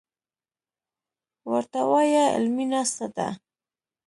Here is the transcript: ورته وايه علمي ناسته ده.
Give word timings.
ورته 1.51 1.79
وايه 1.91 2.23
علمي 2.35 2.65
ناسته 2.71 3.07
ده. 3.15 3.27